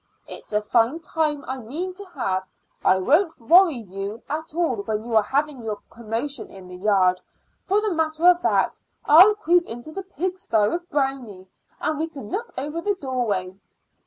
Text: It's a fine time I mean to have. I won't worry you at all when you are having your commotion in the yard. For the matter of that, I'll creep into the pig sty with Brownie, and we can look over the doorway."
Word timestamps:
It's 0.27 0.51
a 0.51 0.63
fine 0.63 0.99
time 1.01 1.45
I 1.47 1.59
mean 1.59 1.93
to 1.93 2.03
have. 2.15 2.43
I 2.83 2.97
won't 2.97 3.39
worry 3.39 3.75
you 3.77 4.23
at 4.27 4.55
all 4.55 4.77
when 4.77 5.05
you 5.05 5.15
are 5.15 5.21
having 5.21 5.61
your 5.61 5.77
commotion 5.91 6.49
in 6.49 6.67
the 6.67 6.75
yard. 6.75 7.21
For 7.67 7.79
the 7.81 7.93
matter 7.93 8.25
of 8.25 8.41
that, 8.41 8.79
I'll 9.05 9.35
creep 9.35 9.67
into 9.67 9.91
the 9.91 10.01
pig 10.01 10.39
sty 10.39 10.67
with 10.69 10.89
Brownie, 10.89 11.45
and 11.79 11.99
we 11.99 12.09
can 12.09 12.31
look 12.31 12.51
over 12.57 12.81
the 12.81 12.95
doorway." 12.95 13.53